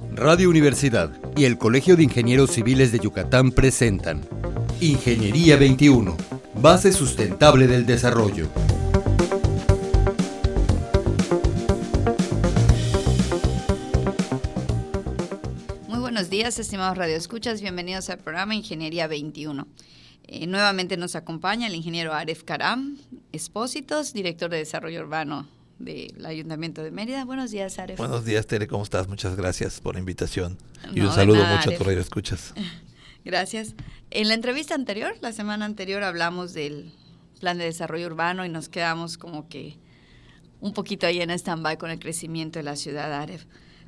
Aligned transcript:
Radio 0.00 0.50
Universidad 0.50 1.12
y 1.36 1.44
el 1.44 1.56
Colegio 1.56 1.94
de 1.96 2.02
Ingenieros 2.02 2.50
Civiles 2.50 2.90
de 2.90 2.98
Yucatán 2.98 3.52
presentan 3.52 4.26
Ingeniería 4.80 5.56
21, 5.56 6.16
base 6.54 6.92
sustentable 6.92 7.68
del 7.68 7.86
desarrollo. 7.86 8.48
Muy 15.86 16.00
buenos 16.00 16.28
días, 16.28 16.58
estimados 16.58 16.98
radioescuchas, 16.98 17.60
bienvenidos 17.60 18.10
al 18.10 18.18
programa 18.18 18.56
Ingeniería 18.56 19.06
21. 19.06 19.68
Eh, 20.26 20.48
nuevamente 20.48 20.96
nos 20.96 21.14
acompaña 21.14 21.68
el 21.68 21.74
ingeniero 21.76 22.14
Aref 22.14 22.42
Karam 22.42 22.98
Espósitos, 23.30 24.12
director 24.12 24.50
de 24.50 24.56
Desarrollo 24.56 25.02
Urbano 25.02 25.46
del 25.78 26.24
Ayuntamiento 26.24 26.82
de 26.82 26.90
Mérida. 26.90 27.24
Buenos 27.24 27.50
días, 27.50 27.78
Aref. 27.78 27.98
Buenos 27.98 28.24
días, 28.24 28.46
Tere, 28.46 28.66
¿cómo 28.66 28.82
estás? 28.82 29.08
Muchas 29.08 29.36
gracias 29.36 29.80
por 29.80 29.94
la 29.94 30.00
invitación. 30.00 30.58
y 30.92 31.00
un 31.00 31.12
saludo 31.12 31.44
mucho 31.44 31.70
a 31.70 31.76
tu 31.76 31.84
radio 31.84 32.00
escuchas. 32.00 32.54
Gracias. 33.24 33.74
En 34.10 34.28
la 34.28 34.34
entrevista 34.34 34.74
anterior, 34.74 35.14
la 35.22 35.32
semana 35.32 35.64
anterior, 35.64 36.02
hablamos 36.02 36.52
del 36.52 36.92
plan 37.40 37.56
de 37.56 37.64
desarrollo 37.64 38.06
urbano 38.06 38.44
y 38.44 38.50
nos 38.50 38.68
quedamos 38.68 39.16
como 39.16 39.48
que 39.48 39.78
un 40.60 40.74
poquito 40.74 41.06
ahí 41.06 41.20
en 41.20 41.30
stand-by 41.30 41.78
con 41.78 41.90
el 41.90 41.98
crecimiento 41.98 42.58
de 42.58 42.64
la 42.64 42.76
ciudad, 42.76 43.12
Aref. 43.12 43.46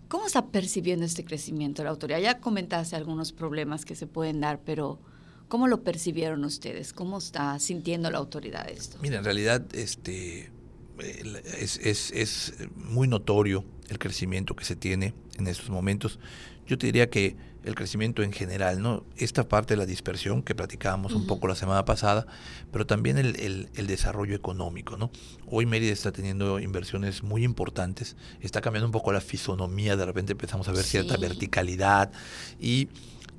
¿Cómo 0.09 0.27
está 0.27 0.46
percibiendo 0.46 1.05
este 1.05 1.24
crecimiento 1.24 1.82
la 1.84 1.91
autoridad? 1.91 2.21
Ya 2.21 2.38
comentaste 2.38 2.96
algunos 2.96 3.32
problemas 3.32 3.84
que 3.84 3.95
se 3.95 4.07
pueden 4.07 4.41
dar, 4.41 4.60
pero 4.65 5.01
¿cómo 5.48 5.66
lo 5.68 5.82
percibieron 5.82 6.45
ustedes? 6.45 6.93
¿Cómo 6.93 7.18
está 7.18 7.59
sintiendo 7.59 8.10
la 8.10 8.18
autoridad 8.18 8.68
esto? 8.71 8.98
Mira, 9.02 9.18
en 9.18 9.24
realidad, 9.24 9.65
este, 9.74 10.51
es, 10.98 11.78
es, 11.78 12.10
es, 12.12 12.55
muy 12.74 13.09
notorio 13.09 13.64
el 13.88 13.98
crecimiento 13.98 14.56
que 14.56 14.64
se 14.64 14.77
tiene 14.77 15.14
en 15.38 15.46
estos 15.46 15.70
momentos. 15.70 16.18
Yo 16.66 16.78
te 16.78 16.87
diría 16.87 17.09
que 17.10 17.37
el 17.66 17.74
crecimiento 17.74 18.23
en 18.23 18.32
general, 18.32 18.80
¿no? 18.80 19.04
Esta 19.16 19.48
parte 19.48 19.74
de 19.74 19.78
la 19.78 19.87
dispersión 19.87 20.43
que 20.43 20.54
platicábamos 20.54 21.15
un 21.15 21.26
poco 21.26 21.48
la 21.48 21.56
semana 21.56 21.84
pasada, 21.84 22.26
pero 22.71 22.87
también 22.87 23.18
el, 23.18 23.68
el, 23.74 23.87
desarrollo 23.88 24.37
económico, 24.37 24.96
¿no? 24.96 25.10
Hoy 25.48 25.66
Mérida 25.66 25.93
está 25.93 26.12
teniendo 26.12 26.60
inversiones 26.60 27.24
muy 27.24 27.43
importantes, 27.43 28.16
está 28.40 28.60
cambiando 28.60 28.87
un 28.87 28.93
poco 28.93 29.12
la 29.12 29.21
fisonomía, 29.21 29.96
de 29.96 30.06
repente 30.06 30.32
empezamos 30.32 30.68
a 30.68 30.73
ver 30.73 30.84
cierta 30.84 31.16
verticalidad 31.16 32.12
y 32.60 32.88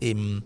em, 0.02 0.42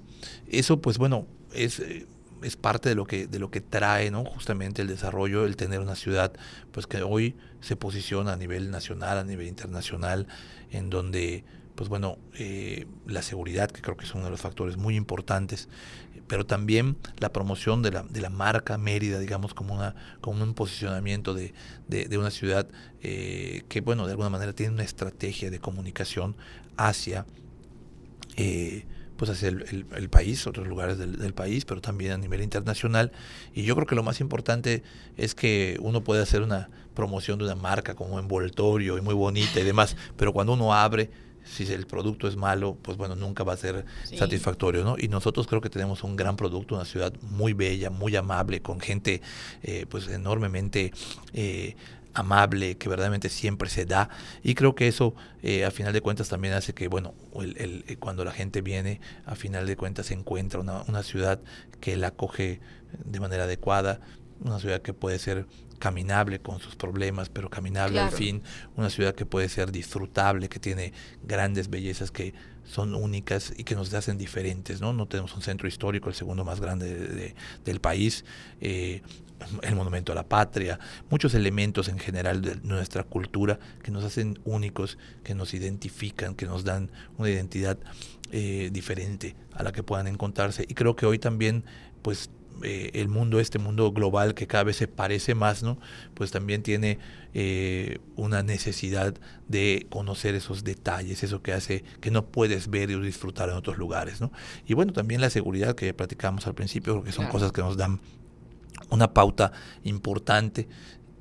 eso, 0.47 0.79
pues 0.79 0.99
bueno, 0.99 1.25
es 1.51 1.79
eh, 1.79 2.05
es 2.41 2.55
parte 2.55 2.89
de 2.89 2.95
lo 2.95 3.05
que 3.05 3.27
de 3.27 3.39
lo 3.39 3.51
que 3.51 3.61
trae 3.61 4.11
no 4.11 4.25
justamente 4.25 4.81
el 4.81 4.87
desarrollo 4.87 5.45
el 5.45 5.55
tener 5.55 5.79
una 5.79 5.95
ciudad 5.95 6.33
pues 6.71 6.87
que 6.87 7.03
hoy 7.03 7.35
se 7.59 7.75
posiciona 7.75 8.33
a 8.33 8.35
nivel 8.37 8.71
nacional 8.71 9.17
a 9.17 9.23
nivel 9.23 9.47
internacional 9.47 10.27
en 10.71 10.89
donde 10.89 11.43
pues 11.75 11.89
bueno 11.89 12.17
eh, 12.37 12.87
la 13.05 13.21
seguridad 13.21 13.69
que 13.69 13.81
creo 13.81 13.97
que 13.97 14.05
es 14.05 14.13
uno 14.13 14.25
de 14.25 14.31
los 14.31 14.41
factores 14.41 14.77
muy 14.77 14.95
importantes 14.95 15.69
pero 16.27 16.45
también 16.45 16.97
la 17.17 17.33
promoción 17.33 17.81
de 17.81 17.91
la, 17.91 18.03
de 18.03 18.21
la 18.21 18.29
marca 18.29 18.77
Mérida 18.77 19.19
digamos 19.19 19.53
como 19.53 19.73
una 19.75 19.95
como 20.21 20.43
un 20.43 20.53
posicionamiento 20.53 21.33
de, 21.33 21.53
de, 21.87 22.17
una 22.17 22.31
ciudad 22.31 22.67
eh, 23.01 23.63
que 23.67 23.81
bueno 23.81 24.05
de 24.05 24.11
alguna 24.11 24.29
manera 24.29 24.53
tiene 24.53 24.73
una 24.73 24.83
estrategia 24.83 25.49
de 25.49 25.59
comunicación 25.59 26.35
hacia 26.77 27.25
eh, 28.37 28.85
pues 29.21 29.29
hacia 29.29 29.49
el, 29.49 30.09
país, 30.09 30.47
otros 30.47 30.67
lugares 30.67 30.97
del, 30.97 31.33
país, 31.35 31.63
pero 31.63 31.79
también 31.79 32.13
a 32.13 32.17
nivel 32.17 32.41
internacional. 32.41 33.11
Y 33.53 33.61
yo 33.61 33.75
creo 33.75 33.85
que 33.85 33.93
lo 33.93 34.01
más 34.01 34.19
importante 34.19 34.81
es 35.15 35.35
que 35.35 35.77
uno 35.79 36.03
puede 36.03 36.23
hacer 36.23 36.41
una 36.41 36.71
promoción 36.95 37.37
de 37.37 37.45
una 37.45 37.53
marca 37.53 37.93
como 37.93 38.17
envoltorio 38.17 38.97
y 38.97 39.01
muy 39.01 39.13
bonita 39.13 39.59
y 39.59 39.63
demás, 39.63 39.95
pero 40.17 40.33
cuando 40.33 40.53
uno 40.53 40.73
abre, 40.73 41.11
si 41.43 41.71
el 41.71 41.85
producto 41.85 42.27
es 42.27 42.35
malo, 42.35 42.75
pues 42.81 42.97
bueno, 42.97 43.15
nunca 43.15 43.43
va 43.43 43.53
a 43.53 43.57
ser 43.57 43.85
satisfactorio, 44.05 44.83
¿no? 44.83 44.95
Y 44.97 45.07
nosotros 45.07 45.45
creo 45.45 45.61
que 45.61 45.69
tenemos 45.69 46.03
un 46.03 46.15
gran 46.15 46.35
producto, 46.35 46.73
una 46.73 46.85
ciudad 46.85 47.13
muy 47.21 47.53
bella, 47.53 47.91
muy 47.91 48.15
amable, 48.15 48.63
con 48.63 48.79
gente 48.79 49.21
eh, 49.61 49.85
pues 49.87 50.07
enormemente 50.07 50.93
eh, 51.33 51.75
amable 52.13 52.77
que 52.77 52.89
verdaderamente 52.89 53.29
siempre 53.29 53.69
se 53.69 53.85
da. 53.85 54.09
Y 54.43 54.55
creo 54.55 54.75
que 54.75 54.87
eso 54.87 55.15
eh, 55.43 55.65
a 55.65 55.71
final 55.71 55.93
de 55.93 56.01
cuentas 56.01 56.29
también 56.29 56.53
hace 56.53 56.73
que 56.73 56.87
bueno 56.87 57.13
el, 57.35 57.83
eh, 57.87 57.95
cuando 57.97 58.25
la 58.25 58.31
gente 58.31 58.61
viene 58.61 59.01
a 59.25 59.35
final 59.35 59.65
de 59.65 59.75
cuentas 59.75 60.07
se 60.07 60.13
encuentra 60.13 60.59
una, 60.59 60.83
una 60.83 61.03
ciudad 61.03 61.39
que 61.79 61.95
la 61.97 62.07
acoge 62.07 62.59
de 63.05 63.19
manera 63.19 63.43
adecuada 63.43 63.99
una 64.43 64.59
ciudad 64.59 64.81
que 64.81 64.93
puede 64.93 65.19
ser 65.19 65.45
caminable 65.79 66.39
con 66.39 66.59
sus 66.59 66.75
problemas, 66.75 67.29
pero 67.29 67.49
caminable 67.49 67.99
al 67.99 68.11
fin, 68.11 68.43
una 68.77 68.89
ciudad 68.89 69.15
que 69.15 69.25
puede 69.25 69.49
ser 69.49 69.71
disfrutable, 69.71 70.47
que 70.47 70.59
tiene 70.59 70.93
grandes 71.23 71.69
bellezas 71.69 72.11
que 72.11 72.33
son 72.63 72.93
únicas 72.93 73.51
y 73.57 73.63
que 73.63 73.75
nos 73.75 73.91
hacen 73.93 74.17
diferentes, 74.17 74.79
¿no? 74.79 74.93
No 74.93 75.07
tenemos 75.07 75.35
un 75.35 75.41
centro 75.41 75.67
histórico, 75.67 76.07
el 76.09 76.15
segundo 76.15 76.45
más 76.45 76.61
grande 76.61 77.33
del 77.65 77.79
país, 77.81 78.23
eh, 78.61 79.01
el 79.63 79.75
monumento 79.75 80.11
a 80.11 80.15
la 80.15 80.27
patria, 80.27 80.79
muchos 81.09 81.33
elementos 81.33 81.87
en 81.87 81.97
general 81.97 82.41
de 82.41 82.57
nuestra 82.57 83.03
cultura 83.03 83.59
que 83.81 83.89
nos 83.89 84.03
hacen 84.03 84.39
únicos, 84.45 84.99
que 85.23 85.33
nos 85.33 85.55
identifican, 85.55 86.35
que 86.35 86.45
nos 86.45 86.63
dan 86.63 86.91
una 87.17 87.29
identidad 87.29 87.79
eh, 88.31 88.69
diferente 88.71 89.35
a 89.53 89.63
la 89.63 89.71
que 89.71 89.81
puedan 89.81 90.07
encontrarse. 90.07 90.63
Y 90.67 90.75
creo 90.75 90.95
que 90.95 91.07
hoy 91.07 91.17
también, 91.17 91.65
pues 92.03 92.29
eh, 92.63 92.91
el 92.93 93.07
mundo, 93.07 93.39
este 93.39 93.59
mundo 93.59 93.91
global 93.91 94.33
que 94.33 94.47
cada 94.47 94.63
vez 94.63 94.77
se 94.77 94.87
parece 94.87 95.35
más, 95.35 95.63
¿no? 95.63 95.77
Pues 96.13 96.31
también 96.31 96.63
tiene 96.63 96.99
eh, 97.33 97.99
una 98.15 98.43
necesidad 98.43 99.15
de 99.47 99.87
conocer 99.89 100.35
esos 100.35 100.63
detalles, 100.63 101.23
eso 101.23 101.41
que 101.41 101.53
hace 101.53 101.83
que 101.99 102.11
no 102.11 102.25
puedes 102.27 102.69
ver 102.69 102.91
y 102.91 102.99
disfrutar 102.99 103.49
en 103.49 103.55
otros 103.55 103.77
lugares, 103.77 104.21
¿no? 104.21 104.31
Y 104.65 104.73
bueno, 104.73 104.93
también 104.93 105.21
la 105.21 105.29
seguridad 105.29 105.75
que 105.75 105.93
platicamos 105.93 106.47
al 106.47 106.53
principio, 106.53 106.95
porque 106.95 107.11
son 107.11 107.27
cosas 107.27 107.51
que 107.51 107.61
nos 107.61 107.77
dan 107.77 107.99
una 108.89 109.13
pauta 109.13 109.51
importante 109.83 110.67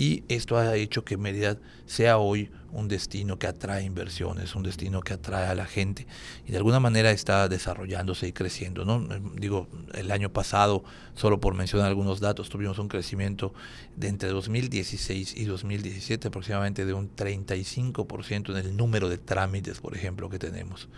y 0.00 0.24
esto 0.28 0.56
ha 0.56 0.76
hecho 0.76 1.04
que 1.04 1.18
Mérida 1.18 1.58
sea 1.90 2.18
hoy 2.18 2.48
un 2.72 2.86
destino 2.86 3.36
que 3.36 3.48
atrae 3.48 3.82
inversiones, 3.82 4.54
un 4.54 4.62
destino 4.62 5.00
que 5.00 5.14
atrae 5.14 5.48
a 5.48 5.56
la 5.56 5.66
gente 5.66 6.06
y 6.46 6.52
de 6.52 6.56
alguna 6.56 6.78
manera 6.78 7.10
está 7.10 7.48
desarrollándose 7.48 8.28
y 8.28 8.32
creciendo. 8.32 8.84
¿no? 8.84 9.00
Digo, 9.34 9.66
el 9.94 10.12
año 10.12 10.32
pasado, 10.32 10.84
solo 11.16 11.40
por 11.40 11.54
mencionar 11.54 11.88
algunos 11.88 12.20
datos, 12.20 12.48
tuvimos 12.48 12.78
un 12.78 12.86
crecimiento 12.86 13.52
de 13.96 14.06
entre 14.06 14.28
2016 14.28 15.36
y 15.36 15.44
2017 15.46 16.28
aproximadamente 16.28 16.84
de 16.84 16.92
un 16.92 17.14
35% 17.14 18.50
en 18.50 18.56
el 18.56 18.76
número 18.76 19.08
de 19.08 19.18
trámites, 19.18 19.80
por 19.80 19.96
ejemplo, 19.96 20.30
que 20.30 20.38
tenemos. 20.38 20.88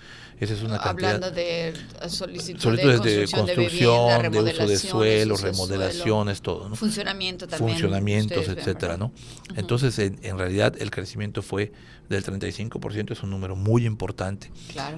Esa 0.41 0.55
es 0.55 0.63
una 0.63 0.79
cantidad. 0.79 1.15
Hablando 1.15 1.31
de 1.31 1.73
solicitudes 2.09 3.03
de 3.03 3.29
construcción, 3.31 4.31
de, 4.31 4.39
uso 4.41 4.67
de 4.67 4.77
suelo, 4.77 5.37
remodelaciones, 5.37 6.43
todo. 6.43 6.69
¿no? 6.69 6.75
Funcionamiento 6.75 7.47
también. 7.47 7.71
Funcionamientos, 7.71 8.49
etcétera, 8.49 8.97
¿no? 8.97 9.13
Entonces, 9.55 9.99
en 9.99 10.39
realidad, 10.39 10.75
el 10.83 10.91
crecimiento 10.91 11.43
fue 11.43 11.73
del 12.09 12.25
35%, 12.25 13.13
es 13.13 13.23
un 13.23 13.31
número 13.31 13.57
muy 13.57 13.87
importante. 13.87 14.51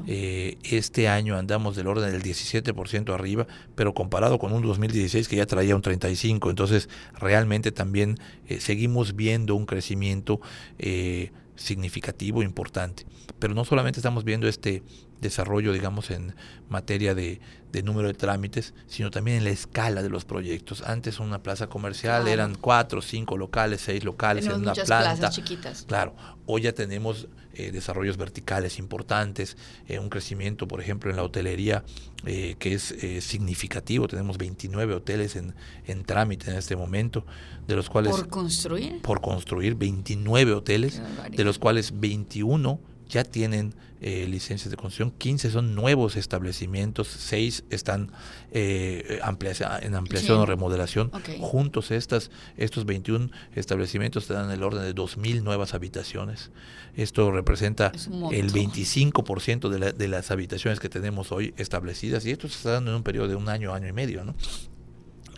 Eh, 0.07 0.59
este 0.65 1.09
año 1.09 1.37
andamos 1.37 1.77
del 1.77 1.87
orden 1.87 2.11
del 2.11 2.23
17% 2.23 3.15
arriba, 3.15 3.47
pero 3.75 3.95
comparado 3.95 4.39
con 4.39 4.53
un 4.53 4.63
2016 4.63 5.29
que 5.29 5.37
ya 5.37 5.47
traía 5.47 5.77
un 5.77 5.83
35%, 5.83 6.51
entonces 6.51 6.89
realmente 7.15 7.73
también 7.73 8.19
eh, 8.49 8.61
seguimos 8.61 9.15
viendo 9.15 9.55
un 9.55 9.67
crecimiento 9.67 10.41
eh, 10.79 11.31
significativo, 11.57 12.43
importante. 12.43 13.07
Pero 13.39 13.55
no 13.55 13.65
solamente 13.65 14.01
estamos 14.01 14.25
viendo 14.25 14.49
este 14.49 14.83
desarrollo, 15.25 15.73
digamos, 15.73 16.11
en 16.11 16.35
materia 16.69 17.15
de, 17.15 17.41
número 17.83 18.07
de 18.07 18.15
trámites, 18.15 18.73
sino 18.87 19.11
también 19.11 19.39
en 19.39 19.45
la 19.45 19.51
escala 19.51 20.03
de 20.03 20.09
los 20.09 20.25
proyectos. 20.25 20.83
Antes 20.83 21.19
una 21.19 21.43
plaza 21.43 21.67
comercial 21.67 22.29
eran 22.29 22.55
cuatro, 22.55 23.03
cinco 23.03 23.37
locales, 23.37 23.81
seis 23.81 24.05
locales 24.05 24.47
en 24.47 24.55
una 24.55 24.75
planta. 24.75 25.31
chiquitas. 25.31 25.83
Claro, 25.83 26.15
hoy 26.47 26.63
ya 26.63 26.73
tenemos 26.73 27.27
eh, 27.55 27.73
desarrollos 27.73 28.17
verticales 28.17 28.79
importantes, 28.79 29.57
eh, 29.89 29.99
un 29.99 30.09
crecimiento, 30.09 30.69
por 30.69 30.81
ejemplo, 30.81 31.11
en 31.11 31.17
la 31.17 31.25
hotelería 31.25 31.85
eh, 32.27 32.55
que 32.59 32.75
es 32.75 32.95
significativo. 33.21 34.07
Tenemos 34.07 34.39
29 34.39 34.95
hoteles 34.95 35.35
en, 35.35 35.55
en 35.87 36.05
trámite 36.05 36.51
en 36.51 36.57
este 36.57 36.77
momento, 36.77 37.27
de 37.67 37.75
los 37.75 37.91
cuales... 37.91 38.13
¿Por 38.13 38.29
construir? 38.29 39.03
Por 39.03 39.21
construir 39.21 39.75
29 39.75 40.53
hoteles, 40.53 41.03
de 41.31 41.45
los 41.45 41.59
cuales 41.59 41.99
21 41.99 42.79
ya 43.09 43.25
tienen 43.25 43.75
eh, 44.07 44.27
licencias 44.29 44.71
de 44.71 44.77
construcción, 44.77 45.13
15 45.17 45.51
son 45.51 45.75
nuevos 45.75 46.17
establecimientos, 46.17 47.09
6 47.09 47.65
están 47.71 48.13
eh, 48.53 49.19
en 49.19 49.95
ampliación 49.95 50.41
o 50.41 50.45
remodelación. 50.45 51.11
Juntos 51.41 51.91
estas, 51.91 52.31
estos 52.59 52.85
21 52.85 53.31
establecimientos 53.55 54.27
te 54.27 54.35
dan 54.35 54.51
el 54.51 54.63
orden 54.63 54.83
de 54.83 54.95
2.000 54.95 55.43
nuevas 55.43 55.73
habitaciones. 55.73 56.51
Esto 56.95 57.31
representa 57.31 57.93
el 58.31 58.53
25% 58.53 59.71
de, 59.71 59.93
de 59.95 60.09
las 60.09 60.31
habitaciones 60.31 60.81
que 60.81 60.91
tenemos 60.91 61.33
hoy 61.33 61.55
establecidas 61.57 62.27
y 62.27 62.31
esto 62.31 62.47
se 62.49 62.57
está 62.57 62.73
dando 62.73 62.91
en 62.91 62.99
un 62.99 63.05
periodo 63.05 63.29
de 63.29 63.37
un 63.37 63.49
año, 63.49 63.73
año 63.73 63.89
y 63.89 63.93
medio. 63.95 64.23
¿no? 64.23 64.35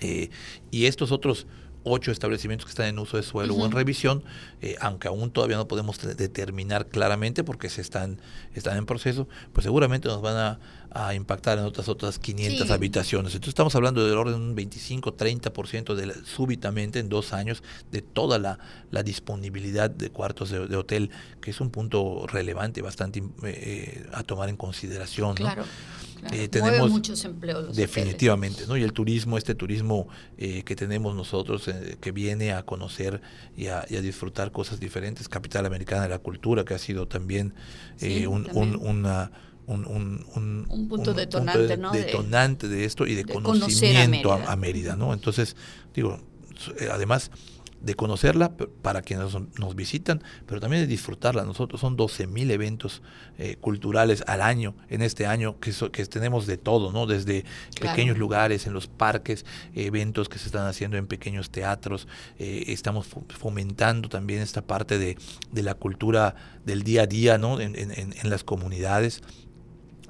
Eh, 0.00 0.30
y 0.70 0.86
estos 0.86 1.12
otros 1.12 1.46
ocho 1.86 2.10
establecimientos 2.10 2.66
que 2.66 2.70
están 2.70 2.86
en 2.86 2.98
uso 2.98 3.16
de 3.16 3.22
suelo 3.22 3.54
o 3.54 3.64
en 3.64 3.70
revisión, 3.70 4.24
eh, 4.60 4.76
aunque 4.80 5.06
aún 5.08 5.30
todavía 5.30 5.56
no 5.56 5.68
podemos 5.68 5.98
determinar 6.16 6.86
claramente 6.86 7.44
porque 7.44 7.70
se 7.70 7.80
están, 7.80 8.20
están 8.54 8.76
en 8.76 8.86
proceso, 8.86 9.28
pues 9.52 9.62
seguramente 9.64 10.08
nos 10.08 10.20
van 10.20 10.36
a, 10.36 10.58
impactar 11.14 11.58
en 11.58 11.64
otras 11.64 11.90
otras 11.90 12.18
500 12.18 12.70
habitaciones. 12.70 13.34
Entonces 13.34 13.50
estamos 13.50 13.74
hablando 13.74 14.06
del 14.06 14.16
orden 14.16 14.34
de 14.34 14.64
un 14.64 14.70
25-30% 14.70 15.94
de 15.94 16.14
súbitamente 16.24 17.00
en 17.00 17.10
dos 17.10 17.34
años 17.34 17.62
de 17.92 18.00
toda 18.00 18.38
la, 18.38 18.58
disponibilidad 19.02 19.90
de 19.90 20.08
cuartos 20.08 20.48
de, 20.48 20.74
hotel, 20.74 21.10
que 21.42 21.50
es 21.50 21.60
un 21.60 21.68
punto 21.68 22.26
relevante, 22.26 22.80
bastante 22.80 23.22
eh, 23.42 24.06
a 24.14 24.22
tomar 24.22 24.48
en 24.48 24.56
consideración. 24.56 25.34
Claro. 25.34 25.64
Eh, 26.32 26.48
tenemos 26.48 26.90
muchos 26.90 27.24
empleos. 27.24 27.74
definitivamente, 27.76 28.66
¿no? 28.66 28.76
Y 28.76 28.82
el 28.82 28.92
turismo, 28.92 29.38
este 29.38 29.54
turismo 29.54 30.08
eh, 30.38 30.62
que 30.64 30.76
tenemos 30.76 31.14
nosotros, 31.14 31.68
eh, 31.68 31.96
que 32.00 32.12
viene 32.12 32.52
a 32.52 32.64
conocer 32.64 33.20
y 33.56 33.66
a, 33.68 33.82
disfrutar 33.82 34.52
cosas 34.52 34.80
diferentes, 34.80 35.28
capital 35.28 35.66
americana 35.66 36.02
de 36.02 36.08
la 36.08 36.18
cultura, 36.18 36.64
que 36.64 36.74
ha 36.74 36.78
sido 36.78 37.06
también, 37.06 37.54
un, 38.28 38.48
una 38.54 39.30
un, 39.66 40.86
punto 40.88 41.12
detonante, 41.12 41.66
de, 41.66 41.76
¿no? 41.76 41.90
detonante 41.90 42.68
de, 42.68 42.84
esto 42.84 43.04
y 43.06 43.14
de, 43.14 43.24
conocimiento 43.24 44.32
a 44.32 44.56
Mérida. 44.56 44.94
¿no? 44.94 45.12
Entonces, 45.12 45.56
digo, 45.92 46.20
además 46.90 47.30
de 47.81 47.94
conocerla 47.94 48.56
para 48.82 49.02
quienes 49.02 49.34
nos, 49.58 49.76
visitan, 49.76 50.23
pero 50.46 50.61
también 50.61 50.82
de 50.82 50.87
disfrutarla. 50.87 51.44
Nosotros 51.44 51.81
son 51.81 51.96
12 51.96 52.26
mil 52.26 52.50
eventos 52.50 53.02
eh, 53.38 53.56
culturales 53.56 54.25
al 54.26 54.40
año, 54.40 54.75
en 54.88 55.02
este 55.02 55.26
año, 55.26 55.58
que, 55.61 55.73
que 55.93 56.06
tenemos 56.06 56.46
de 56.46 56.56
todo, 56.56 56.93
¿no? 56.93 57.06
Desde 57.06 57.44
pequeños 57.81 58.19
lugares, 58.19 58.67
en 58.67 58.73
los 58.73 58.87
parques, 58.87 59.44
eventos 59.75 60.28
que 60.28 60.38
se 60.38 60.46
están 60.46 60.67
haciendo 60.67 60.96
en 60.96 61.06
pequeños 61.06 61.50
teatros, 61.50 62.08
eh, 62.38 62.64
estamos 62.69 63.06
fomentando 63.28 64.08
también 64.08 64.43
esta 64.43 64.62
parte 64.62 64.99
de, 64.99 65.17
de, 65.52 65.62
la 65.62 65.75
cultura 65.75 66.34
del 66.64 66.82
día 66.82 67.02
a 67.02 67.06
día, 67.06 67.38
¿no? 67.38 67.61
en, 67.61 67.76
en, 67.76 67.93
en 67.93 68.31
las 68.31 68.44
comunidades 68.44 69.23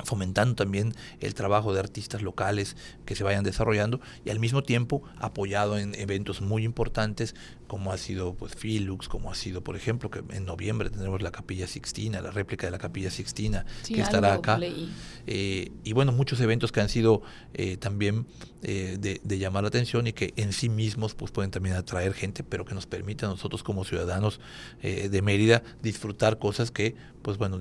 fomentando 0.04 0.54
también 0.54 0.94
el 1.20 1.34
trabajo 1.34 1.72
de 1.72 1.80
artistas 1.80 2.22
locales 2.22 2.76
que 3.04 3.14
se 3.14 3.24
vayan 3.24 3.44
desarrollando 3.44 4.00
y 4.24 4.30
al 4.30 4.38
mismo 4.38 4.62
tiempo 4.62 5.02
apoyado 5.18 5.78
en 5.78 5.94
eventos 5.94 6.40
muy 6.40 6.64
importantes 6.64 7.34
como 7.66 7.92
ha 7.92 7.98
sido 7.98 8.34
pues 8.34 8.54
Filux, 8.54 9.08
como 9.08 9.30
ha 9.30 9.34
sido 9.34 9.62
por 9.62 9.76
ejemplo 9.76 10.10
que 10.10 10.22
en 10.30 10.44
noviembre 10.44 10.90
tendremos 10.90 11.22
la 11.22 11.30
Capilla 11.30 11.66
Sixtina, 11.66 12.20
la 12.20 12.30
réplica 12.30 12.66
de 12.66 12.70
la 12.70 12.78
Capilla 12.78 13.10
Sixtina 13.10 13.66
que 13.86 14.00
estará 14.00 14.34
acá 14.34 14.58
eh, 15.26 15.72
y 15.84 15.92
bueno 15.92 16.12
muchos 16.12 16.40
eventos 16.40 16.72
que 16.72 16.80
han 16.80 16.88
sido 16.88 17.22
eh, 17.54 17.76
también 17.76 18.26
eh, 18.62 18.96
de, 18.98 19.38
llamar 19.38 19.64
la 19.64 19.68
atención 19.68 20.06
y 20.06 20.12
que 20.12 20.32
en 20.36 20.52
sí 20.52 20.68
mismos 20.68 21.14
pues 21.14 21.30
pueden 21.30 21.50
también 21.50 21.76
atraer 21.76 22.14
gente 22.14 22.42
pero 22.42 22.64
que 22.64 22.74
nos 22.74 22.86
permiten 22.86 23.28
a 23.28 23.32
nosotros 23.32 23.62
como 23.62 23.84
ciudadanos 23.84 24.40
de 24.82 25.22
Mérida 25.22 25.62
disfrutar 25.82 26.38
cosas 26.38 26.70
que 26.70 26.94
pues 27.22 27.38
bueno 27.38 27.60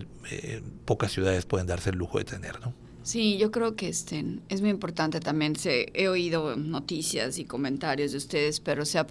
pocas 0.85 1.11
ciudades 1.11 1.45
pueden 1.45 1.67
darse 1.67 1.89
el 1.89 1.97
lujo 1.97 2.17
de 2.17 2.25
tener, 2.25 2.59
¿no? 2.61 2.84
Sí, 3.05 3.37
yo 3.37 3.51
creo 3.51 3.75
que 3.75 3.87
este, 3.87 4.25
es 4.49 4.61
muy 4.61 4.71
importante 4.71 5.19
también. 5.19 5.55
Se, 5.55 5.91
he 5.93 6.07
oído 6.07 6.55
noticias 6.55 7.37
y 7.37 7.45
comentarios 7.45 8.13
de 8.13 8.17
ustedes, 8.17 8.59
pero 8.59 8.83
se 8.83 8.97
ha 8.97 9.05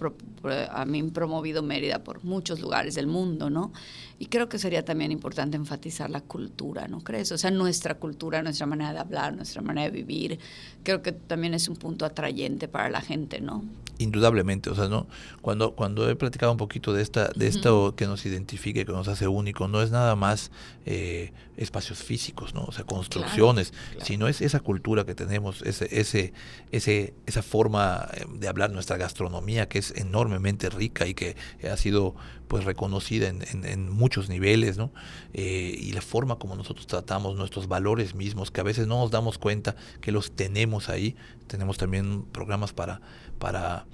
a 0.69 0.85
mí 0.85 1.01
promovido 1.03 1.63
Mérida 1.63 2.03
por 2.03 2.21
muchos 2.25 2.59
lugares 2.59 2.95
del 2.95 3.07
mundo, 3.07 3.49
¿no? 3.49 3.71
Y 4.19 4.25
creo 4.25 4.49
que 4.49 4.59
sería 4.59 4.83
también 4.83 5.13
importante 5.13 5.55
enfatizar 5.55 6.09
la 6.09 6.19
cultura, 6.19 6.89
¿no 6.89 7.05
crees? 7.05 7.31
O 7.31 7.37
sea, 7.37 7.51
nuestra 7.51 7.95
cultura, 7.95 8.43
nuestra 8.43 8.65
manera 8.65 8.91
de 8.91 8.99
hablar, 8.99 9.33
nuestra 9.33 9.61
manera 9.61 9.89
de 9.89 9.95
vivir, 10.03 10.39
creo 10.83 11.01
que 11.01 11.13
también 11.13 11.53
es 11.53 11.69
un 11.69 11.77
punto 11.77 12.05
atrayente 12.05 12.67
para 12.67 12.89
la 12.89 12.99
gente, 12.99 13.39
¿no? 13.39 13.63
indudablemente, 13.97 14.69
o 14.69 14.75
sea, 14.75 14.87
no 14.87 15.07
cuando 15.41 15.71
cuando 15.71 16.09
he 16.09 16.15
platicado 16.15 16.51
un 16.51 16.57
poquito 16.57 16.93
de 16.93 17.01
esta 17.01 17.29
de 17.35 17.47
esto 17.47 17.95
que 17.95 18.07
nos 18.07 18.25
identifica, 18.25 18.83
que 18.83 18.91
nos 18.91 19.07
hace 19.07 19.27
único, 19.27 19.67
no 19.67 19.81
es 19.81 19.91
nada 19.91 20.15
más 20.15 20.51
eh, 20.85 21.31
espacios 21.57 22.03
físicos, 22.03 22.53
no, 22.53 22.65
o 22.65 22.71
sea, 22.71 22.83
construcciones, 22.83 23.73
sino 24.01 24.27
es 24.27 24.41
esa 24.41 24.59
cultura 24.59 25.05
que 25.05 25.15
tenemos, 25.15 25.61
ese 25.61 25.87
ese 25.91 26.33
ese 26.71 27.13
esa 27.25 27.41
forma 27.41 28.07
eh, 28.13 28.25
de 28.33 28.47
hablar 28.47 28.71
nuestra 28.71 28.97
gastronomía 28.97 29.67
que 29.67 29.79
es 29.79 29.93
enormemente 29.95 30.69
rica 30.69 31.07
y 31.07 31.13
que 31.13 31.35
ha 31.69 31.77
sido 31.77 32.15
pues 32.47 32.63
reconocida 32.63 33.27
en, 33.27 33.43
en, 33.65 33.89
muchos 33.89 34.29
niveles, 34.29 34.77
¿no? 34.77 34.91
Eh, 35.33 35.75
y 35.79 35.91
la 35.93 36.01
forma 36.01 36.37
como 36.37 36.55
nosotros 36.55 36.85
tratamos 36.85 37.35
nuestros 37.35 37.67
valores 37.67 38.13
mismos, 38.13 38.51
que 38.51 38.61
a 38.61 38.63
veces 38.63 38.87
no 38.87 38.99
nos 38.99 39.11
damos 39.11 39.37
cuenta 39.37 39.75
que 39.99 40.11
los 40.11 40.31
tenemos 40.35 40.89
ahí. 40.89 41.15
Tenemos 41.47 41.77
también 41.77 42.23
programas 42.23 42.71
para 42.73 43.01
para 43.39 43.85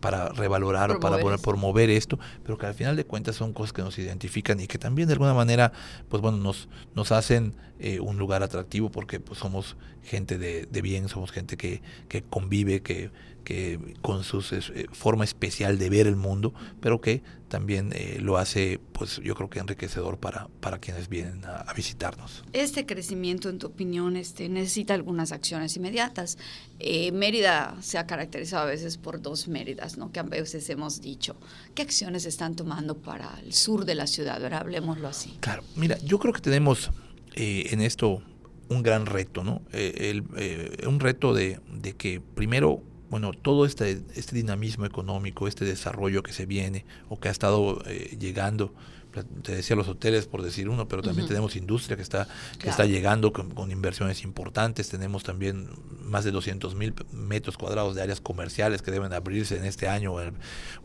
para 0.00 0.30
revalorar 0.30 0.90
o 0.90 1.00
para 1.00 1.18
promover 1.38 1.90
esto, 1.90 2.18
pero 2.42 2.58
que 2.58 2.66
al 2.66 2.74
final 2.74 2.96
de 2.96 3.04
cuentas 3.04 3.36
son 3.36 3.52
cosas 3.52 3.72
que 3.72 3.82
nos 3.82 3.98
identifican 3.98 4.58
y 4.60 4.66
que 4.66 4.78
también 4.78 5.08
de 5.08 5.12
alguna 5.12 5.34
manera, 5.34 5.72
pues 6.08 6.22
bueno, 6.22 6.38
nos, 6.38 6.68
nos 6.94 7.12
hacen 7.12 7.54
eh, 7.78 8.00
un 8.00 8.18
lugar 8.18 8.42
atractivo 8.42 8.90
porque 8.90 9.20
pues 9.20 9.38
somos 9.38 9.76
gente 10.02 10.38
de, 10.38 10.66
de 10.66 10.82
bien, 10.82 11.08
somos 11.08 11.30
gente 11.30 11.56
que, 11.56 11.82
que 12.08 12.22
convive, 12.22 12.80
que, 12.80 13.10
que 13.40 13.94
con 14.00 14.24
su 14.24 14.44
eh, 14.50 14.86
forma 14.92 15.24
especial 15.24 15.78
de 15.78 15.90
ver 15.90 16.06
el 16.06 16.16
mundo, 16.16 16.54
pero 16.80 17.00
que 17.00 17.22
también 17.48 17.92
eh, 17.94 18.18
lo 18.20 18.38
hace, 18.38 18.80
pues 18.92 19.20
yo 19.24 19.34
creo 19.34 19.50
que 19.50 19.58
enriquecedor 19.58 20.18
para, 20.18 20.48
para 20.60 20.78
quienes 20.78 21.08
vienen 21.08 21.44
a, 21.44 21.72
visitarnos. 21.74 22.44
Este 22.52 22.86
crecimiento, 22.86 23.48
en 23.48 23.58
tu 23.58 23.66
opinión, 23.66 24.16
este, 24.16 24.48
necesita 24.48 24.94
algunas 24.94 25.32
acciones 25.32 25.76
inmediatas. 25.76 26.38
Eh, 26.78 27.10
Mérida 27.12 27.76
se 27.80 27.98
ha 27.98 28.06
caracterizado 28.06 28.62
a 28.62 28.66
veces 28.66 28.98
por 28.98 29.20
dos 29.20 29.48
Méridas, 29.48 29.98
¿no? 29.98 30.12
que 30.12 30.20
a 30.20 30.22
veces 30.22 30.68
hemos 30.70 31.00
dicho. 31.00 31.36
¿Qué 31.74 31.82
acciones 31.82 32.24
están 32.24 32.54
tomando 32.54 32.96
para 32.98 33.38
el 33.44 33.52
sur 33.52 33.84
de 33.84 33.96
la 33.96 34.06
ciudad? 34.06 34.42
Ahora 34.42 34.58
hablemoslo 34.58 35.08
así. 35.08 35.36
Claro, 35.40 35.64
mira, 35.74 35.98
yo 35.98 36.18
creo 36.18 36.32
que 36.32 36.40
tenemos 36.40 36.90
en 37.34 37.80
esto 37.80 38.22
un 38.68 38.82
gran 38.82 39.06
reto, 39.06 39.42
¿no? 39.42 39.62
el, 39.72 40.24
un 40.86 41.00
reto 41.00 41.34
de, 41.34 41.60
de 41.72 41.94
que 41.94 42.20
primero 42.20 42.82
bueno, 43.10 43.32
todo 43.32 43.66
este, 43.66 44.02
este 44.14 44.36
dinamismo 44.36 44.86
económico, 44.86 45.48
este 45.48 45.64
desarrollo 45.64 46.22
que 46.22 46.32
se 46.32 46.46
viene 46.46 46.84
o 47.08 47.18
que 47.18 47.28
ha 47.28 47.32
estado 47.32 47.82
eh, 47.86 48.16
llegando, 48.18 48.72
te 49.42 49.56
decía 49.56 49.74
los 49.74 49.88
hoteles 49.88 50.26
por 50.26 50.42
decir 50.42 50.68
uno, 50.68 50.86
pero 50.86 51.02
también 51.02 51.26
tenemos 51.26 51.56
industria 51.56 51.96
que 51.96 52.02
está, 52.02 52.28
que 52.58 52.68
está 52.68 52.84
llegando 52.84 53.32
con, 53.32 53.70
inversiones 53.70 54.22
importantes, 54.22 54.88
tenemos 54.88 55.24
también 55.24 55.68
más 56.02 56.24
de 56.24 56.30
200 56.30 56.74
mil 56.76 56.94
metros 57.12 57.56
cuadrados 57.56 57.96
de 57.96 58.02
áreas 58.02 58.20
comerciales 58.20 58.82
que 58.82 58.92
deben 58.92 59.12
abrirse 59.12 59.56
en 59.56 59.64
este 59.64 59.88
año 59.88 60.14
o, 60.14 60.20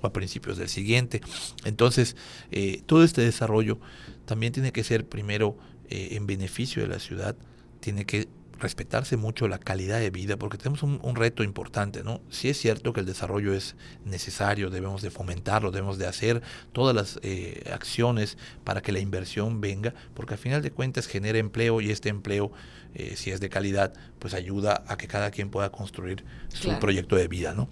a 0.02 0.14
principios 0.14 0.58
del 0.58 0.70
siguiente. 0.70 1.22
Entonces, 1.64 2.16
eh, 2.52 2.82
todo 2.86 3.04
este 3.04 3.22
desarrollo 3.22 3.80
también 4.26 4.52
tiene 4.52 4.72
que 4.72 4.84
ser 4.84 5.08
primero 5.08 5.58
eh, 5.90 6.10
en 6.12 6.26
beneficio 6.26 6.82
de 6.82 6.88
la 6.88 7.00
ciudad, 7.00 7.36
tiene 7.80 8.06
que 8.06 8.28
respetarse 8.60 9.18
mucho 9.18 9.48
la 9.48 9.60
calidad 9.60 10.00
de 10.00 10.10
vida, 10.10 10.38
porque 10.38 10.58
tenemos 10.58 10.84
un, 10.84 11.16
reto 11.16 11.44
importante, 11.44 12.04
¿no? 12.04 12.22
Si 12.30 12.50
es 12.50 12.58
cierto 12.58 12.94
que 12.94 13.00
el 13.00 13.06
desarrollo 13.06 13.54
es 13.54 13.76
necesario, 14.04 14.70
debemos 14.70 15.02
de 15.02 15.12
fomentarlo, 15.12 15.72
debemos 15.72 15.98
de 15.98 16.08
hacer 16.08 16.42
todas 16.74 16.96
las 16.96 17.20
eh, 17.24 17.70
acciones 17.74 18.38
para 18.64 18.82
que 18.82 18.92
la 18.92 19.00
inversión 19.00 19.62
venga, 19.62 19.94
porque 20.14 20.34
al 20.34 20.40
final 20.40 20.62
de 20.62 20.72
cuentas 20.72 21.08
genera 21.08 21.38
empleo 21.38 21.82
y 21.82 21.92
este 21.92 22.10
empleo, 22.10 22.52
eh, 22.94 23.16
si 23.16 23.32
es 23.32 23.40
de 23.40 23.50
calidad, 23.50 23.94
pues 24.20 24.34
ayuda 24.34 24.84
a 24.88 24.98
que 24.98 25.08
cada 25.08 25.32
quien 25.32 25.50
pueda 25.50 25.72
construir 25.72 26.24
su 26.50 26.78
proyecto 26.80 27.16
de 27.16 27.28
vida, 27.28 27.54
¿no? 27.54 27.70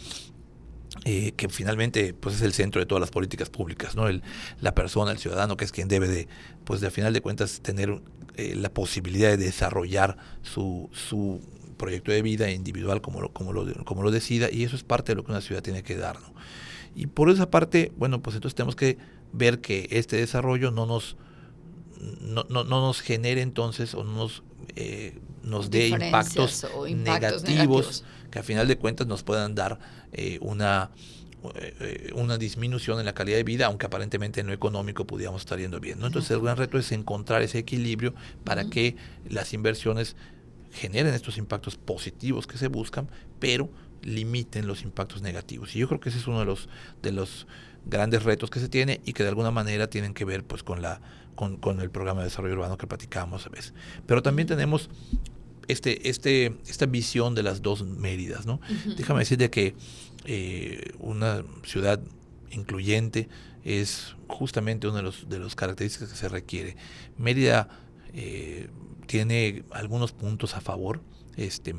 Eh, 1.05 1.33
que 1.35 1.49
finalmente 1.49 2.13
pues 2.13 2.35
es 2.35 2.41
el 2.43 2.53
centro 2.53 2.79
de 2.79 2.85
todas 2.85 3.01
las 3.01 3.11
políticas 3.11 3.49
públicas, 3.49 3.93
¿no? 3.93 4.07
El, 4.07 4.23
la 4.61 4.73
persona, 4.73 5.11
el 5.11 5.17
ciudadano, 5.17 5.57
que 5.57 5.65
es 5.65 5.73
quien 5.73 5.89
debe 5.89 6.07
de, 6.07 6.29
pues 6.63 6.79
de 6.79 6.87
al 6.87 6.93
final 6.93 7.11
de 7.11 7.19
cuentas 7.19 7.59
tener 7.61 8.01
eh, 8.37 8.55
la 8.55 8.73
posibilidad 8.73 9.29
de 9.29 9.35
desarrollar 9.35 10.15
su, 10.43 10.89
su 10.93 11.41
proyecto 11.75 12.13
de 12.13 12.21
vida 12.21 12.49
individual 12.51 13.01
como 13.01 13.19
lo, 13.19 13.33
como, 13.33 13.51
lo, 13.51 13.65
como 13.83 14.01
lo 14.01 14.11
decida 14.11 14.49
y 14.49 14.63
eso 14.63 14.77
es 14.77 14.83
parte 14.83 15.11
de 15.11 15.17
lo 15.17 15.25
que 15.25 15.31
una 15.31 15.41
ciudad 15.41 15.61
tiene 15.61 15.83
que 15.83 15.97
dar. 15.97 16.17
Y 16.95 17.07
por 17.07 17.29
esa 17.29 17.51
parte, 17.51 17.91
bueno, 17.97 18.21
pues 18.21 18.35
entonces 18.37 18.55
tenemos 18.55 18.77
que 18.77 18.97
ver 19.33 19.59
que 19.59 19.87
este 19.91 20.15
desarrollo 20.15 20.71
no 20.71 20.85
nos, 20.85 21.17
no, 22.21 22.43
no, 22.49 22.63
nos 22.63 23.01
genere 23.01 23.41
entonces 23.41 23.93
o 23.93 24.03
no 24.03 24.13
nos, 24.13 24.43
eh, 24.75 25.19
nos 25.43 25.69
dé 25.69 25.87
impactos, 25.89 26.65
negativos, 26.89 28.03
que 28.31 28.39
a 28.39 28.43
final 28.43 28.67
de 28.67 28.77
cuentas 28.77 29.07
nos 29.07 29.23
puedan 29.23 29.55
dar 29.55 29.79
eh, 30.11 30.39
una 30.41 30.91
eh, 31.55 32.11
una 32.15 32.37
disminución 32.37 32.99
en 32.99 33.05
la 33.05 33.13
calidad 33.13 33.35
de 33.35 33.43
vida, 33.43 33.65
aunque 33.65 33.85
aparentemente 33.85 34.39
en 34.39 34.47
lo 34.47 34.53
económico 34.53 35.05
pudiéramos 35.05 35.41
estar 35.41 35.59
yendo 35.59 35.81
bien. 35.81 35.99
¿no? 35.99 36.07
Entonces 36.07 36.31
el 36.31 36.39
gran 36.39 36.55
reto 36.55 36.77
es 36.77 36.89
encontrar 36.93 37.41
ese 37.41 37.57
equilibrio 37.57 38.13
para 38.45 38.69
que 38.69 38.95
las 39.29 39.53
inversiones 39.53 40.15
generen 40.71 41.13
estos 41.13 41.37
impactos 41.37 41.75
positivos 41.75 42.47
que 42.47 42.57
se 42.57 42.69
buscan, 42.69 43.09
pero 43.39 43.69
limiten 44.01 44.67
los 44.67 44.83
impactos 44.83 45.21
negativos. 45.21 45.75
Y 45.75 45.79
yo 45.79 45.89
creo 45.89 45.99
que 45.99 46.09
ese 46.09 46.19
es 46.19 46.27
uno 46.27 46.39
de 46.39 46.45
los, 46.45 46.69
de 47.01 47.11
los 47.11 47.45
grandes 47.85 48.23
retos 48.23 48.49
que 48.49 48.59
se 48.59 48.69
tiene 48.69 49.01
y 49.05 49.13
que 49.13 49.23
de 49.23 49.29
alguna 49.29 49.51
manera 49.51 49.89
tienen 49.89 50.13
que 50.13 50.25
ver 50.25 50.43
pues 50.43 50.63
con 50.63 50.81
la 50.81 51.01
con, 51.35 51.57
con 51.57 51.81
el 51.81 51.89
programa 51.89 52.21
de 52.21 52.25
desarrollo 52.25 52.53
urbano 52.55 52.77
que 52.77 52.87
platicábamos 52.87 53.45
a 53.47 53.49
veces. 53.49 53.73
Pero 54.05 54.21
también 54.21 54.47
tenemos 54.47 54.89
este, 55.67 56.09
este, 56.09 56.57
esta 56.67 56.85
visión 56.85 57.35
de 57.35 57.43
las 57.43 57.61
dos 57.61 57.83
Méridas. 57.85 58.45
¿no? 58.45 58.59
Déjame 58.97 59.19
decirte 59.19 59.49
que 59.49 59.75
eh, 60.25 60.91
una 60.99 61.43
ciudad 61.65 61.99
incluyente 62.51 63.29
es 63.63 64.15
justamente 64.27 64.87
una 64.87 64.97
de 64.97 65.03
las 65.03 65.29
de 65.29 65.39
los 65.39 65.55
características 65.55 66.09
que 66.09 66.15
se 66.15 66.29
requiere. 66.29 66.75
Mérida 67.17 67.69
eh, 68.13 68.69
tiene 69.07 69.63
algunos 69.71 70.11
puntos 70.11 70.55
a 70.55 70.61
favor. 70.61 71.01
Este, 71.35 71.73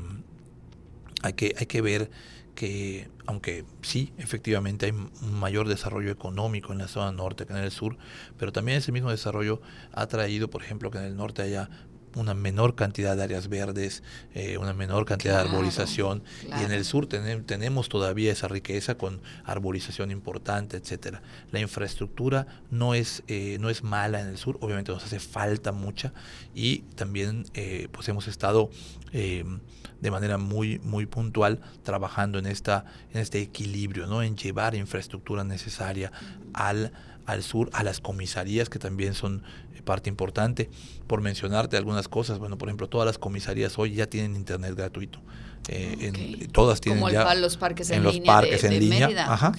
hay, 1.21 1.33
que, 1.33 1.55
hay 1.57 1.65
que 1.65 1.81
ver 1.81 2.09
que, 2.55 3.09
aunque 3.27 3.65
sí, 3.81 4.13
efectivamente 4.17 4.87
hay 4.87 4.91
un 4.93 5.11
mayor 5.39 5.67
desarrollo 5.67 6.09
económico 6.09 6.71
en 6.71 6.79
la 6.79 6.87
zona 6.87 7.11
norte 7.11 7.45
que 7.45 7.53
en 7.53 7.59
el 7.59 7.71
sur, 7.71 7.97
pero 8.37 8.51
también 8.51 8.77
ese 8.79 8.91
mismo 8.91 9.11
desarrollo 9.11 9.61
ha 9.91 10.07
traído, 10.07 10.49
por 10.49 10.63
ejemplo, 10.63 10.89
que 10.89 10.97
en 10.97 11.03
el 11.03 11.15
norte 11.15 11.43
haya 11.43 11.69
una 12.15 12.33
menor 12.33 12.75
cantidad 12.75 13.15
de 13.15 13.23
áreas 13.23 13.49
verdes, 13.49 14.03
eh, 14.33 14.57
una 14.57 14.73
menor 14.73 15.05
cantidad 15.05 15.35
de 15.35 15.49
arborización 15.49 16.23
y 16.59 16.63
en 16.63 16.71
el 16.71 16.85
sur 16.85 17.07
tenemos 17.07 17.89
todavía 17.89 18.31
esa 18.31 18.47
riqueza 18.47 18.97
con 18.97 19.21
arborización 19.43 20.11
importante, 20.11 20.77
etcétera. 20.77 21.21
La 21.51 21.59
infraestructura 21.59 22.47
no 22.71 22.93
es 22.93 23.23
eh, 23.27 23.57
no 23.59 23.69
es 23.69 23.83
mala 23.83 24.21
en 24.21 24.27
el 24.27 24.37
sur, 24.37 24.57
obviamente 24.61 24.91
nos 24.91 25.03
hace 25.03 25.19
falta 25.19 25.71
mucha 25.71 26.13
y 26.53 26.79
también 26.95 27.45
eh, 27.53 27.87
pues 27.91 28.07
hemos 28.09 28.27
estado 28.27 28.69
de 29.11 30.11
manera 30.11 30.37
muy 30.37 30.79
muy 30.79 31.05
puntual 31.05 31.61
trabajando 31.83 32.37
en 32.37 32.47
esta 32.47 32.85
en 33.13 33.21
este 33.21 33.41
equilibrio, 33.41 34.07
no 34.07 34.21
en 34.21 34.35
llevar 34.35 34.75
infraestructura 34.75 35.43
necesaria 35.45 36.11
al 36.53 36.91
al 37.25 37.43
sur, 37.43 37.69
a 37.73 37.83
las 37.83 37.99
comisarías 37.99 38.69
que 38.69 38.79
también 38.79 39.13
son 39.13 39.43
parte 39.85 40.09
importante. 40.09 40.69
Por 41.07 41.21
mencionarte 41.21 41.77
algunas 41.77 42.09
cosas, 42.09 42.39
bueno, 42.39 42.57
por 42.57 42.67
ejemplo, 42.67 42.89
todas 42.89 43.05
las 43.05 43.17
comisarías 43.17 43.77
hoy 43.79 43.93
ya 43.93 44.07
tienen 44.07 44.35
internet 44.35 44.75
gratuito. 44.75 45.19
Eh, 45.67 45.97
en, 46.39 46.51
todas 46.51 46.79
tienen 46.79 46.99
Como 46.99 47.11
ya 47.11 47.33
los 47.33 47.57
parques 47.57 47.89
en, 47.89 47.97
en 47.97 48.03
los 48.03 48.13
línea 48.13 48.33
parques 48.33 48.61
de, 48.61 48.67
en 48.67 48.73
de 48.75 48.79
línea, 48.79 49.07
Mérida. 49.07 49.33
ajá, 49.33 49.51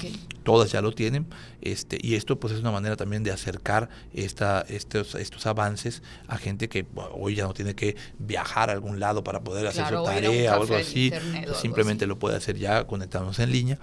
todas 0.44 0.70
ya 0.70 0.80
lo 0.80 0.92
tienen, 0.92 1.26
este 1.62 1.98
y 2.00 2.14
esto 2.14 2.38
pues 2.38 2.52
es 2.52 2.60
una 2.60 2.70
manera 2.70 2.94
también 2.94 3.24
de 3.24 3.32
acercar 3.32 3.88
esta 4.14 4.64
estos 4.68 5.16
estos 5.16 5.46
avances 5.46 6.04
a 6.28 6.38
gente 6.38 6.68
que 6.68 6.82
bueno, 6.94 7.10
hoy 7.14 7.34
ya 7.34 7.42
no 7.42 7.54
tiene 7.54 7.74
que 7.74 7.96
viajar 8.20 8.70
a 8.70 8.74
algún 8.74 9.00
lado 9.00 9.24
para 9.24 9.40
poder 9.40 9.66
hacer 9.66 9.88
su 9.88 10.04
tarea 10.04 10.56
o 10.56 10.62
algo 10.62 10.76
así, 10.76 11.06
internet 11.06 11.42
o 11.42 11.48
algo 11.48 11.60
simplemente 11.60 12.04
así. 12.04 12.08
lo 12.08 12.20
puede 12.20 12.36
hacer 12.36 12.56
ya 12.56 12.86
conectándose 12.86 13.42
en 13.42 13.50
línea. 13.50 13.78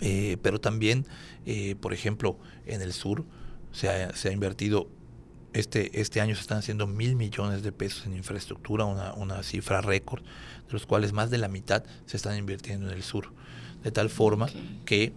Eh, 0.00 0.36
pero 0.42 0.60
también, 0.60 1.06
eh, 1.46 1.74
por 1.80 1.92
ejemplo, 1.92 2.38
en 2.66 2.82
el 2.82 2.92
sur 2.92 3.24
se 3.72 3.88
ha, 3.88 4.14
se 4.14 4.28
ha 4.28 4.32
invertido 4.32 4.88
este, 5.56 6.02
este 6.02 6.20
año 6.20 6.34
se 6.34 6.42
están 6.42 6.58
haciendo 6.58 6.86
mil 6.86 7.16
millones 7.16 7.62
de 7.62 7.72
pesos 7.72 8.04
en 8.04 8.14
infraestructura, 8.14 8.84
una, 8.84 9.14
una 9.14 9.42
cifra 9.42 9.80
récord, 9.80 10.22
de 10.22 10.72
los 10.72 10.84
cuales 10.84 11.14
más 11.14 11.30
de 11.30 11.38
la 11.38 11.48
mitad 11.48 11.82
se 12.04 12.18
están 12.18 12.36
invirtiendo 12.36 12.88
en 12.88 12.94
el 12.94 13.02
sur. 13.02 13.32
De 13.82 13.90
tal 13.90 14.10
forma 14.10 14.48
que 14.84 15.14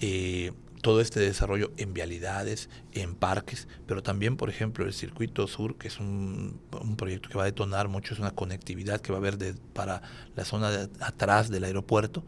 eh, 0.00 0.52
todo 0.80 1.00
este 1.00 1.20
desarrollo 1.20 1.72
en 1.76 1.92
vialidades, 1.94 2.68
en 2.92 3.14
parques, 3.14 3.68
pero 3.86 4.02
también, 4.02 4.36
por 4.36 4.48
ejemplo, 4.48 4.84
el 4.86 4.92
circuito 4.92 5.46
sur, 5.46 5.76
que 5.76 5.88
es 5.88 5.98
un, 6.00 6.58
un 6.80 6.96
proyecto 6.96 7.28
que 7.28 7.36
va 7.36 7.42
a 7.42 7.46
detonar 7.46 7.88
mucho, 7.88 8.14
es 8.14 8.20
una 8.20 8.30
conectividad 8.30 9.00
que 9.00 9.12
va 9.12 9.18
a 9.18 9.20
haber 9.20 9.36
de, 9.38 9.54
para 9.74 10.02
la 10.36 10.44
zona 10.44 10.70
de 10.70 10.88
atrás 11.00 11.50
del 11.50 11.64
aeropuerto, 11.64 12.24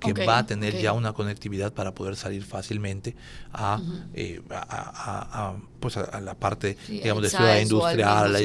que 0.00 0.14
va 0.26 0.38
a 0.38 0.46
tener 0.46 0.72
ya 0.82 0.92
una 0.94 1.12
conectividad 1.12 1.72
para 1.74 1.94
poder 1.94 2.16
salir 2.16 2.42
fácilmente 2.44 3.14
a, 3.52 3.80
eh, 4.14 4.40
a, 4.50 4.56
a- 4.58 5.48
a- 5.50 5.56
pues 5.78 5.96
a, 5.96 6.20
la 6.20 6.34
parte, 6.34 6.76
Sí, 6.86 6.94
digamos, 7.00 7.22
de 7.24 7.28
ciudad 7.30 7.56
industrial, 7.62 8.32
la 8.32 8.38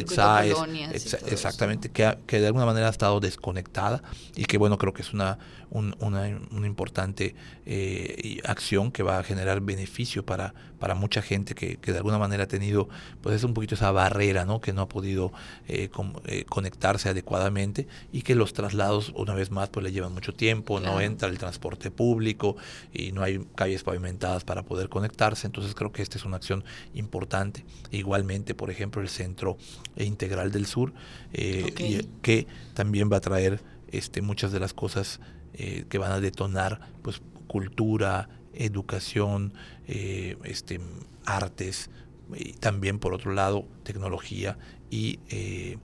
exactamente, 1.31 1.89
que, 1.89 2.17
que 2.27 2.39
de 2.41 2.47
alguna 2.47 2.65
manera 2.65 2.87
ha 2.87 2.89
estado 2.91 3.19
desconectada 3.19 4.03
y 4.35 4.45
que 4.45 4.57
bueno, 4.57 4.77
creo 4.77 4.93
que 4.93 5.01
es 5.03 5.13
una, 5.13 5.37
un- 5.69 5.95
una, 5.99 6.27
una 6.51 6.67
importante 6.67 7.33
eh, 7.65 8.39
acción 8.45 8.91
que 8.91 9.03
va 9.03 9.19
a 9.19 9.23
generar 9.23 9.46
beneficio 9.61 10.25
para, 10.25 10.53
para 10.79 10.95
mucha 10.95 11.21
gente 11.21 11.55
que, 11.55 11.77
que 11.77 11.91
de 11.91 11.97
alguna 11.97 12.17
manera 12.17 12.43
ha 12.43 12.47
tenido 12.47 12.87
pues 13.21 13.35
es 13.35 13.43
un 13.43 13.53
poquito 13.53 13.75
esa 13.75 13.91
barrera, 13.91 14.45
¿no? 14.45 14.59
Que 14.61 14.73
no 14.73 14.81
ha 14.81 14.87
podido 14.89 15.31
eh, 15.67 15.89
eh, 16.25 16.45
conectarse 16.47 17.09
adecuadamente 17.09 17.87
y 18.11 18.21
que 18.21 18.35
los 18.35 18.53
traslados 18.53 19.11
una 19.15 19.33
vez 19.33 19.49
más 19.51 19.69
pues 19.69 19.83
le 19.83 19.91
llevan 19.91 20.13
mucho 20.13 20.33
tiempo, 20.33 20.79
no 20.79 20.99
entra 21.01 21.27
el 21.29 21.37
transporte 21.37 21.89
público 21.91 22.55
y 22.93 23.11
no 23.11 23.23
hay 23.23 23.39
calles 23.55 23.83
pavimentadas 23.83 24.43
para 24.43 24.63
poder 24.63 24.89
conectarse, 24.89 25.47
entonces 25.47 25.73
creo 25.75 25.91
que 25.91 26.01
esta 26.01 26.17
es 26.17 26.25
una 26.25 26.37
acción 26.37 26.63
importante. 26.93 27.65
Igualmente, 27.91 28.53
por 28.55 28.69
ejemplo, 28.69 29.01
el 29.01 29.09
Centro 29.09 29.57
Integral 29.95 30.51
del 30.51 30.65
Sur, 30.65 30.93
eh, 31.33 31.73
y- 31.79 32.03
que 32.21 32.47
también 32.73 33.09
va 33.11 33.17
a 33.17 33.21
traer 33.21 33.61
este, 33.91 34.21
muchas 34.21 34.51
de 34.51 34.59
las 34.59 34.73
cosas 34.73 35.19
eh, 35.53 35.85
que 35.89 35.97
van 35.97 36.11
a 36.11 36.19
detonar 36.19 36.81
pues 37.01 37.21
cultura, 37.47 38.29
educación, 38.57 39.53
eh, 39.87 40.37
este, 40.43 40.79
artes, 41.25 41.89
y 42.35 42.53
también 42.53 42.99
por 42.99 43.13
otro 43.13 43.33
lado 43.33 43.65
tecnología 43.83 44.57
y 44.89 45.19
eh, 45.29 45.77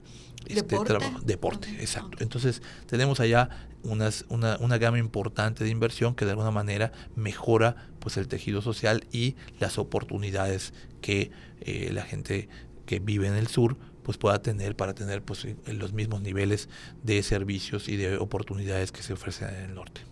este 0.46 0.62
¿Deporte? 0.76 0.92
trabajo- 0.94 1.20
deporte, 1.24 1.68
exacto. 1.80 2.18
Entonces 2.20 2.60
tenemos 2.86 3.18
allá 3.20 3.48
unas, 3.82 4.26
una, 4.28 4.58
una 4.60 4.76
gama 4.78 4.98
importante 4.98 5.64
de 5.64 5.70
inversión 5.70 6.14
que 6.14 6.24
de 6.26 6.32
alguna 6.32 6.50
manera 6.50 6.92
mejora 7.16 7.76
pues 7.98 8.16
el 8.18 8.28
tejido 8.28 8.60
social 8.60 9.06
y 9.10 9.36
las 9.58 9.78
oportunidades 9.78 10.74
que 11.00 11.30
eh, 11.60 11.90
la 11.92 12.02
gente 12.02 12.48
que 12.84 12.98
vive 12.98 13.26
en 13.26 13.34
el 13.34 13.46
sur 13.46 13.78
pues 14.02 14.18
pueda 14.18 14.42
tener 14.42 14.76
para 14.76 14.94
tener 14.94 15.22
pues 15.22 15.46
los 15.66 15.94
mismos 15.94 16.20
niveles 16.20 16.68
de 17.02 17.22
servicios 17.22 17.88
y 17.88 17.96
de 17.96 18.18
oportunidades 18.18 18.92
que 18.92 19.02
se 19.02 19.14
ofrecen 19.14 19.48
en 19.48 19.62
el 19.70 19.74
norte. 19.74 20.02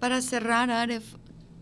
Para 0.00 0.22
cerrar, 0.22 0.70
Aref, 0.70 1.04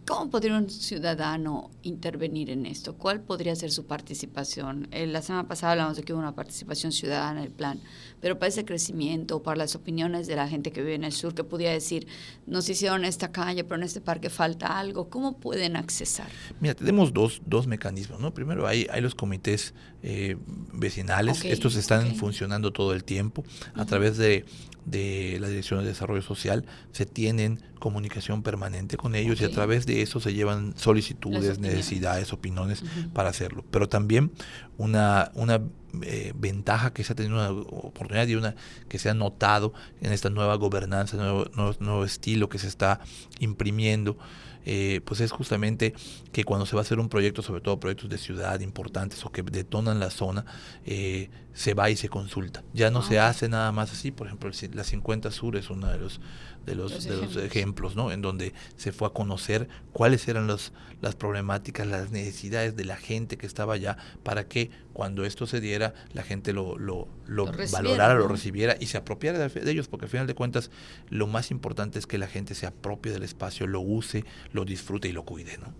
¿cómo 0.06 0.30
podría 0.30 0.56
un 0.56 0.68
ciudadano 0.68 1.70
intervenir 1.82 2.50
en 2.50 2.66
esto? 2.66 2.94
¿Cuál 2.94 3.20
podría 3.20 3.54
ser 3.54 3.70
su 3.70 3.86
participación? 3.86 4.88
Eh, 4.90 5.06
la 5.06 5.22
semana 5.22 5.46
pasada 5.48 5.72
hablamos 5.72 5.96
de 5.96 6.02
que 6.02 6.12
hubo 6.12 6.20
una 6.20 6.34
participación 6.34 6.92
ciudadana 6.92 7.40
en 7.40 7.46
el 7.46 7.52
plan, 7.52 7.80
pero 8.20 8.38
para 8.38 8.48
ese 8.48 8.64
crecimiento, 8.64 9.42
para 9.42 9.56
las 9.56 9.74
opiniones 9.74 10.26
de 10.26 10.36
la 10.36 10.48
gente 10.48 10.72
que 10.72 10.80
vive 10.80 10.94
en 10.94 11.04
el 11.04 11.12
sur, 11.12 11.34
que 11.34 11.44
pudiera 11.44 11.72
decir, 11.72 12.06
nos 12.46 12.68
hicieron 12.68 13.04
esta 13.04 13.32
calle, 13.32 13.64
pero 13.64 13.76
en 13.76 13.84
este 13.84 14.00
parque 14.00 14.30
falta 14.30 14.78
algo, 14.78 15.08
¿cómo 15.08 15.38
pueden 15.38 15.76
accesar? 15.76 16.28
Mira, 16.60 16.74
tenemos 16.74 17.12
dos, 17.12 17.42
dos 17.46 17.66
mecanismos, 17.66 18.20
¿no? 18.20 18.34
Primero 18.34 18.66
hay, 18.66 18.86
hay 18.90 19.00
los 19.00 19.14
comités 19.14 19.74
eh, 20.02 20.36
vecinales, 20.72 21.44
estos 21.44 21.76
están 21.76 22.16
funcionando 22.16 22.72
todo 22.72 22.92
el 22.92 23.04
tiempo 23.04 23.44
a 23.74 23.84
través 23.84 24.16
de, 24.16 24.44
de 24.84 25.38
la 25.40 25.48
Dirección 25.48 25.80
de 25.80 25.86
Desarrollo 25.86 26.22
Social, 26.22 26.64
se 26.92 27.06
tienen 27.06 27.62
comunicación 27.78 28.42
permanente 28.42 28.96
con 28.96 29.14
ellos 29.14 29.40
y 29.40 29.44
a 29.44 29.50
través 29.50 29.86
de 29.86 29.91
eso 30.00 30.20
se 30.20 30.32
llevan 30.32 30.72
solicitudes, 30.76 31.50
opiniones. 31.50 31.58
necesidades, 31.58 32.32
opiniones 32.32 32.82
para 33.12 33.28
hacerlo. 33.28 33.64
Pero 33.70 33.88
también 33.88 34.32
una, 34.78 35.30
una 35.34 35.60
eh, 36.02 36.32
ventaja 36.34 36.94
que 36.94 37.04
se 37.04 37.12
ha 37.12 37.16
tenido 37.16 37.34
una 37.34 37.50
oportunidad 37.50 38.26
y 38.26 38.36
una 38.36 38.54
que 38.88 38.98
se 38.98 39.10
ha 39.10 39.14
notado 39.14 39.74
en 40.00 40.12
esta 40.12 40.30
nueva 40.30 40.54
gobernanza, 40.54 41.18
nuevo, 41.18 41.44
nuevo, 41.54 41.74
nuevo 41.80 42.04
estilo 42.04 42.48
que 42.48 42.58
se 42.58 42.68
está 42.68 43.00
imprimiendo, 43.40 44.16
eh, 44.64 45.00
pues 45.04 45.20
es 45.20 45.32
justamente 45.32 45.94
que 46.32 46.44
cuando 46.44 46.66
se 46.66 46.74
va 46.76 46.80
a 46.80 46.84
hacer 46.84 46.98
un 47.00 47.08
proyecto, 47.08 47.42
sobre 47.42 47.60
todo 47.60 47.80
proyectos 47.80 48.08
de 48.10 48.18
ciudad 48.18 48.60
importantes 48.60 49.24
o 49.24 49.30
que 49.32 49.42
detonan 49.42 49.98
la 50.00 50.10
zona, 50.10 50.44
eh, 50.84 51.30
se 51.52 51.74
va 51.74 51.90
y 51.90 51.96
se 51.96 52.08
consulta. 52.08 52.64
Ya 52.72 52.90
no 52.90 53.00
Ah, 53.00 53.02
se 53.02 53.18
ok. 53.18 53.24
hace 53.24 53.48
nada 53.48 53.72
más 53.72 53.92
así, 53.92 54.10
por 54.10 54.26
ejemplo, 54.26 54.48
el 54.50 54.70
la 54.76 54.84
50 54.84 55.30
Sur 55.30 55.56
es 55.56 55.70
uno 55.70 55.88
de 55.88 55.98
los 55.98 56.20
de 56.64 56.76
los, 56.76 56.92
Los 56.92 57.04
de 57.04 57.10
los 57.16 57.22
ejemplos. 57.36 57.44
ejemplos, 57.44 57.96
¿no? 57.96 58.12
En 58.12 58.22
donde 58.22 58.54
se 58.76 58.92
fue 58.92 59.08
a 59.08 59.10
conocer 59.10 59.68
cuáles 59.92 60.28
eran 60.28 60.46
los, 60.46 60.72
las 61.00 61.16
problemáticas, 61.16 61.88
las 61.88 62.12
necesidades 62.12 62.76
de 62.76 62.84
la 62.84 62.94
gente 62.96 63.36
que 63.36 63.46
estaba 63.46 63.74
allá, 63.74 63.96
para 64.22 64.46
que 64.46 64.70
cuando 64.92 65.24
esto 65.24 65.48
se 65.48 65.60
diera, 65.60 65.92
la 66.12 66.22
gente 66.22 66.52
lo, 66.52 66.78
lo, 66.78 67.08
lo 67.26 67.46
valorara, 67.72 68.14
lo 68.14 68.28
recibiera 68.28 68.76
y 68.78 68.86
se 68.86 68.96
apropiara 68.96 69.40
de, 69.40 69.48
de 69.60 69.70
ellos, 69.72 69.88
porque 69.88 70.04
al 70.06 70.10
final 70.10 70.28
de 70.28 70.36
cuentas 70.36 70.70
lo 71.10 71.26
más 71.26 71.50
importante 71.50 71.98
es 71.98 72.06
que 72.06 72.16
la 72.16 72.28
gente 72.28 72.54
se 72.54 72.66
apropie 72.66 73.10
del 73.10 73.24
espacio, 73.24 73.66
lo 73.66 73.80
use, 73.80 74.24
lo 74.52 74.64
disfrute 74.64 75.08
y 75.08 75.12
lo 75.12 75.24
cuide, 75.24 75.58
¿no? 75.58 75.74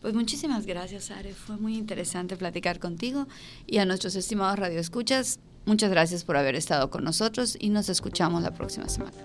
Pues 0.00 0.12
muchísimas 0.12 0.66
gracias, 0.66 1.10
Are. 1.10 1.32
Fue 1.32 1.56
muy 1.56 1.78
interesante 1.78 2.36
platicar 2.36 2.78
contigo 2.78 3.26
y 3.66 3.78
a 3.78 3.86
nuestros 3.86 4.14
estimados 4.16 4.58
radioescuchas, 4.58 5.40
muchas 5.64 5.90
gracias 5.90 6.24
por 6.24 6.36
haber 6.36 6.56
estado 6.56 6.90
con 6.90 7.04
nosotros 7.04 7.56
y 7.58 7.70
nos 7.70 7.88
escuchamos 7.88 8.42
la 8.42 8.52
próxima 8.52 8.90
semana. 8.90 9.16